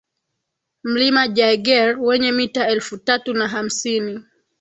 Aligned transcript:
Mlima 0.83 1.27
Jaeger 1.27 1.97
wenye 1.99 2.31
mita 2.31 2.67
elfu 2.67 2.97
tatu 2.97 3.33
na 3.33 3.47
hamsini 3.47 4.25